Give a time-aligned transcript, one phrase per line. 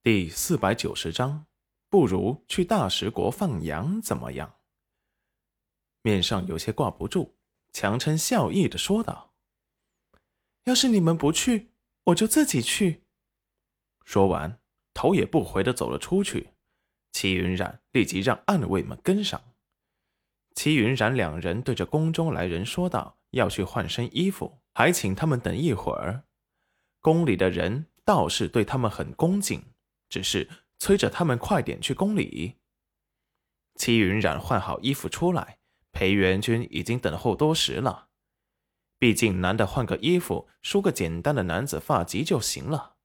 [0.00, 1.46] 第四百九十章，
[1.90, 4.60] 不如去大食国放羊怎么样？
[6.02, 7.34] 面上有些挂不住，
[7.72, 9.34] 强撑笑意的说道
[10.64, 11.72] ：“要是你们不去，
[12.04, 13.02] 我就自己去。”
[14.06, 14.60] 说完，
[14.94, 16.50] 头也不回的走了出去。
[17.10, 19.52] 齐云染立即让暗卫们跟上。
[20.54, 26.22] 齐云染两人对着宫中来人说道：“要去换身衣服，还请他们等一会儿。”
[27.02, 29.64] 宫里的人倒是对他们很恭敬，
[30.08, 30.48] 只是
[30.78, 32.56] 催着他们快点去宫里。
[33.74, 35.58] 齐云染换好衣服出来，
[35.92, 38.08] 裴元君已经等候多时了。
[38.98, 42.96] 毕竟男的换个衣服，梳个简单的男子发髻就行了。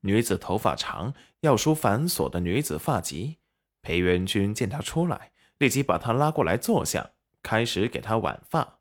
[0.00, 3.36] 女子头发长，要梳繁琐的女子发髻。
[3.82, 7.12] 裴元君见他出来，立即把他拉过来坐下，
[7.42, 8.80] 开始给他挽发。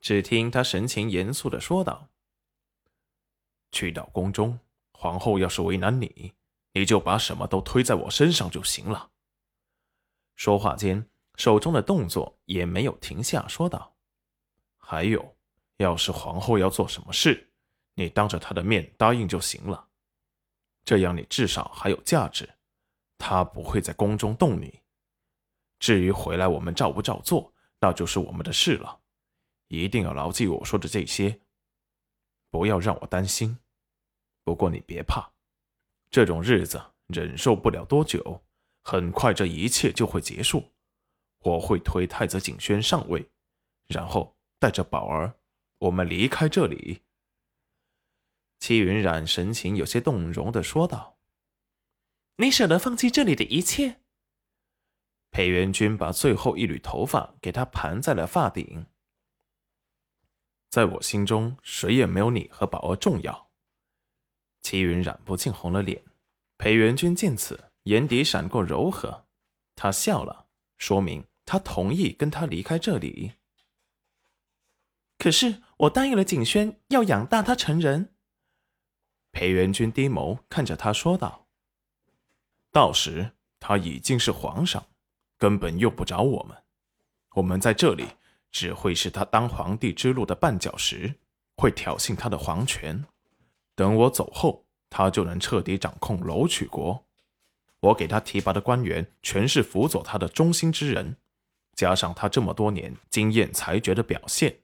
[0.00, 2.08] 只听他神情严肃的说道。
[3.70, 4.58] 去到宫中，
[4.98, 6.32] 皇后要是为难你，
[6.72, 9.10] 你就把什么都推在我身上就行了。
[10.36, 13.94] 说话间，手中的动作也没有停下，说道
[14.78, 15.36] ：“还有，
[15.76, 17.52] 要是皇后要做什么事，
[17.94, 19.88] 你当着她的面答应就行了，
[20.82, 22.48] 这样你至少还有价值，
[23.18, 24.80] 她不会在宫中动你。
[25.78, 29.00] 至于回来我们照不照做，那就是我们的事了。
[29.68, 31.38] 一定要牢记我说的这些，
[32.50, 33.58] 不要让我担心。”
[34.46, 35.32] 不过你别怕，
[36.08, 38.44] 这种日子忍受不了多久，
[38.84, 40.70] 很快这一切就会结束。
[41.40, 43.28] 我会推太子景轩上位，
[43.88, 45.34] 然后带着宝儿，
[45.78, 47.02] 我们离开这里。
[48.60, 51.18] 戚云染神情有些动容的说道
[52.38, 54.00] ：“你舍得放弃这里的一切？”
[55.32, 58.86] 裴元君把最后一缕头发给他盘在了发顶。
[60.70, 63.45] 在我心中，谁也没有你和宝儿重要。
[64.66, 66.02] 齐云染不禁红了脸，
[66.58, 69.24] 裴元君见此，眼底闪过柔和，
[69.76, 73.34] 他笑了，说明他同意跟他离开这里。
[75.18, 78.16] 可是我答应了景轩，要养大他成人。
[79.30, 81.46] 裴元君低眸看着他说道
[82.72, 84.84] ：“到时他已经是皇上，
[85.38, 86.60] 根本用不着我们，
[87.36, 88.08] 我们在这里
[88.50, 91.20] 只会是他当皇帝之路的绊脚石，
[91.56, 93.04] 会挑衅他的皇权。”
[93.76, 97.06] 等我走后，他就能彻底掌控楼曲国。
[97.80, 101.18] 我给他提拔的官员全是辅佐他的忠心之人，
[101.74, 104.62] 加上他这么多年经验裁决的表现，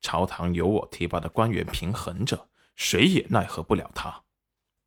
[0.00, 4.24] 朝堂有我提拔的官员平衡着，谁也奈何不了他。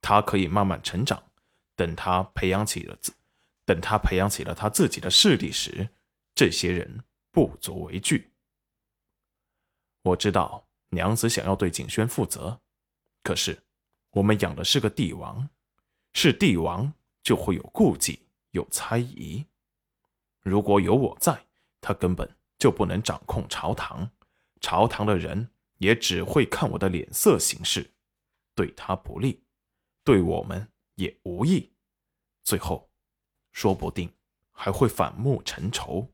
[0.02, 1.24] 他可以慢慢成长，
[1.76, 3.14] 等他培养起了自，
[3.64, 5.90] 等他培养起了他自己的势力时，
[6.34, 8.32] 这些人不足为惧。
[10.02, 12.60] 我知道娘子想要对景轩负责，
[13.22, 13.67] 可是。
[14.18, 15.48] 我们养的是个帝王，
[16.14, 16.92] 是帝王
[17.22, 19.46] 就会有顾忌、有猜疑。
[20.42, 21.46] 如果有我在，
[21.80, 24.10] 他根本就不能掌控朝堂，
[24.60, 27.92] 朝堂的人也只会看我的脸色行事，
[28.56, 29.44] 对他不利，
[30.04, 31.72] 对我们也无益。
[32.44, 32.90] 最后，
[33.52, 34.12] 说不定
[34.52, 36.12] 还会反目成仇。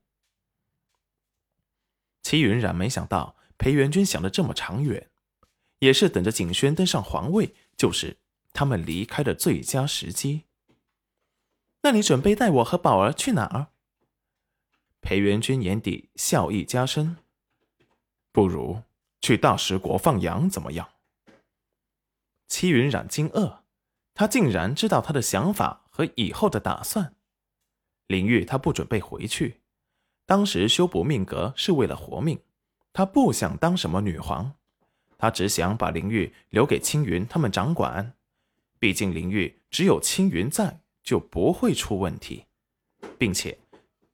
[2.22, 5.10] 齐云染没想到裴元君想的这么长远。
[5.84, 8.16] 也是等着景轩登上皇位，就是
[8.54, 10.44] 他们离开的最佳时机。
[11.82, 13.68] 那你准备带我和宝儿去哪儿？
[15.02, 17.18] 裴元君眼底笑意加深。
[18.32, 18.82] 不如
[19.20, 20.88] 去大食国放羊怎么样？
[22.48, 23.58] 戚云染惊愕，
[24.14, 27.14] 他竟然知道他的想法和以后的打算。
[28.08, 29.60] 林玉他不准备回去，
[30.26, 32.40] 当时修补命格是为了活命，
[32.94, 34.56] 他不想当什么女皇。
[35.24, 38.18] 他只想把灵玉留给青云他们掌管，
[38.78, 42.44] 毕竟灵玉只有青云在，就不会出问题，
[43.18, 43.58] 并且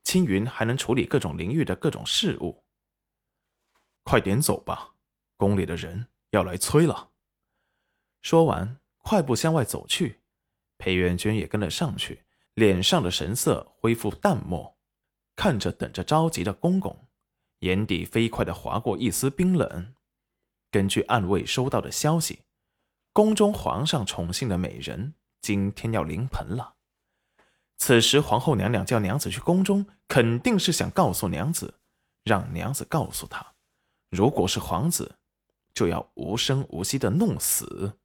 [0.04, 2.64] 青云还能处理各种灵玉的各种事务。
[4.04, 4.94] 快点走吧，
[5.36, 7.10] 宫里的人要来催了。
[8.22, 10.20] 说完，快步向外走去。
[10.78, 12.24] 裴元君也跟了上去，
[12.54, 14.78] 脸上的神色恢复淡漠，
[15.36, 17.08] 看着等着着急的公公，
[17.62, 19.96] 眼底飞快的划过一丝冰冷。
[20.72, 22.44] 根据暗卫收到的消息，
[23.14, 26.76] 宫中皇上宠幸的美人今天要临盆了。
[27.78, 31.80] 此时皇后娘娘叫娘子去宫中，肯定是想告诉娘子，
[32.24, 33.54] 让娘子告诉她，
[34.10, 35.16] 如果是皇子，
[35.74, 37.98] 就要无声无息的弄死。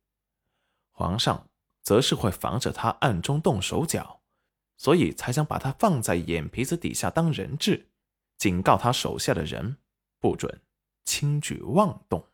[0.93, 1.49] 皇上
[1.83, 4.23] 则是会防着他暗中动手脚，
[4.77, 7.89] 所以才想把他放在眼皮子底下当人质，
[8.39, 9.77] 警告他手下的人
[10.21, 10.63] 不准
[11.05, 12.25] 轻举妄动。